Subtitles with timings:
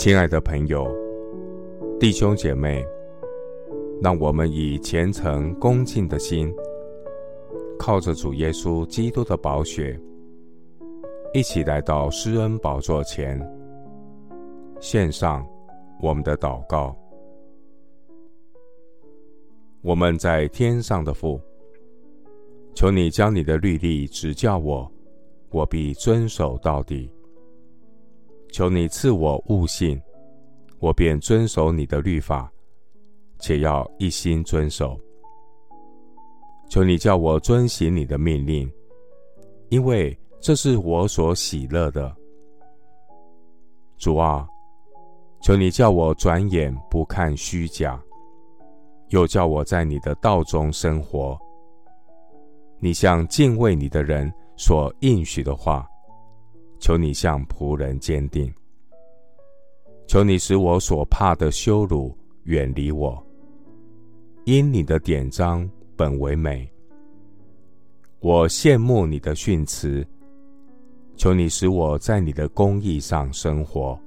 [0.00, 0.90] 亲爱的朋友、
[2.00, 2.82] 弟兄姐妹，
[4.00, 6.50] 让我们以虔诚恭敬的心，
[7.78, 10.00] 靠着主耶稣基督的宝血，
[11.34, 13.38] 一起来到施恩宝座前，
[14.80, 15.46] 献上
[16.00, 16.96] 我们的祷告。
[19.82, 21.38] 我们在天上的父，
[22.74, 24.90] 求你将你的律例指教我，
[25.50, 27.12] 我必遵守到底。
[28.52, 30.00] 求你赐我悟性，
[30.78, 32.50] 我便遵守你的律法，
[33.38, 34.98] 且要一心遵守。
[36.68, 38.70] 求你叫我遵行你的命令，
[39.68, 42.14] 因为这是我所喜乐的。
[43.98, 44.48] 主啊，
[45.42, 48.02] 求你叫我转眼不看虚假，
[49.08, 51.38] 又叫我在你的道中生活。
[52.78, 55.86] 你向敬畏你的人所应许的话。
[56.80, 58.52] 求你向仆人坚定，
[60.06, 63.22] 求你使我所怕的羞辱远离我，
[64.44, 66.68] 因你的典章本为美。
[68.20, 70.04] 我羡慕你的训词，
[71.16, 73.98] 求你使我在你的公义上生活。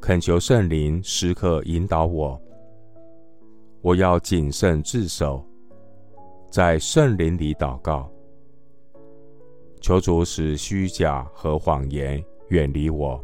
[0.00, 2.40] 恳求圣灵时刻引导我，
[3.82, 5.44] 我要谨慎自守，
[6.50, 8.10] 在圣灵里祷告。
[9.82, 13.22] 求主使虚假和谎言远离我。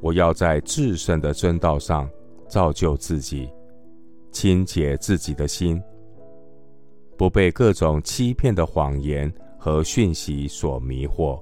[0.00, 2.08] 我要在至圣的真道上
[2.48, 3.50] 造就自己，
[4.30, 5.82] 清洁自己的心，
[7.18, 11.38] 不被各种欺骗的谎言和讯息所迷惑。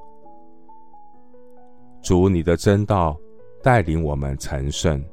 [2.03, 3.21] 主，你的真道
[3.63, 5.05] 带领我们成圣，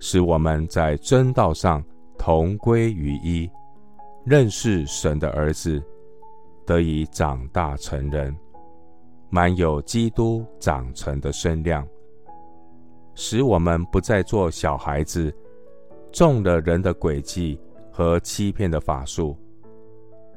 [0.00, 1.82] 使我们在真道上
[2.18, 3.48] 同归于一，
[4.24, 5.80] 认识神的儿子。
[6.66, 8.36] 得以长大成人，
[9.30, 11.86] 满有基督长成的身量，
[13.14, 15.32] 使我们不再做小孩子，
[16.12, 17.58] 中了人的诡计
[17.92, 19.36] 和欺骗的法术，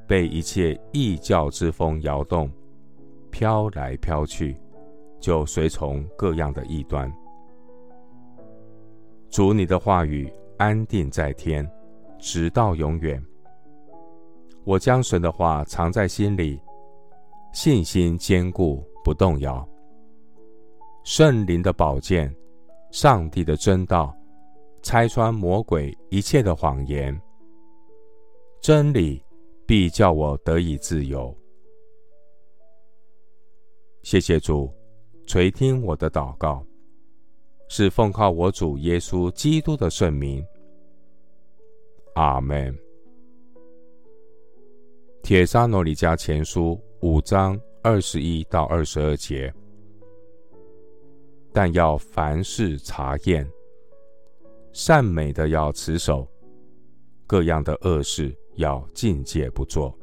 [0.08, 2.50] 被一切异教之风摇动，
[3.32, 4.56] 飘来飘去，
[5.20, 7.12] 就随从各样的异端。
[9.30, 11.70] 主，你的话语安定在天，
[12.18, 13.24] 直到永远。
[14.70, 16.62] 我将神的话藏在心里，
[17.52, 19.68] 信心坚固不动摇。
[21.04, 22.32] 圣灵的宝剑，
[22.92, 24.16] 上帝的真道，
[24.84, 27.20] 拆穿魔鬼一切的谎言。
[28.62, 29.26] 真理
[29.66, 31.36] 必叫我得以自由。
[34.04, 34.72] 谢谢主
[35.26, 36.64] 垂听我的祷告，
[37.70, 40.46] 是奉靠我主耶稣基督的圣名。
[42.14, 42.72] 阿门。
[45.30, 49.54] 铁沙罗尼迦前书五章二十一到二十二节，
[51.54, 53.48] 但要凡事查验，
[54.74, 56.28] 善美的要持守，
[57.28, 59.96] 各样的恶事要禁戒不做。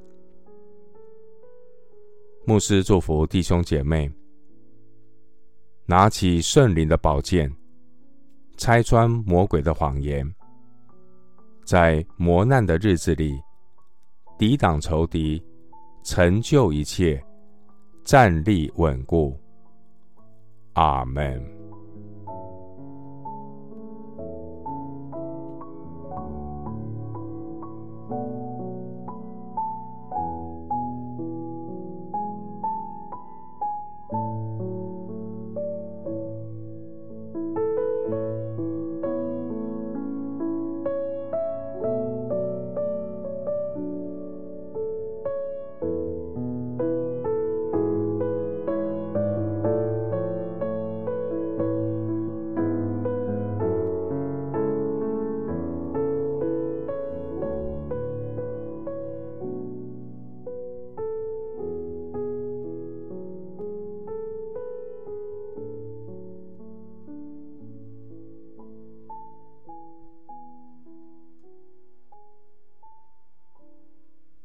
[2.45, 4.09] 牧师祝福弟兄姐妹，
[5.87, 7.53] 拿起圣灵的宝剑，
[8.57, 10.25] 拆穿魔鬼的谎言，
[11.65, 13.37] 在磨难的日子里。
[14.39, 15.43] 抵挡仇敌，
[16.05, 17.23] 成就一切，
[18.05, 19.39] 站立稳固。
[20.75, 21.56] 阿门。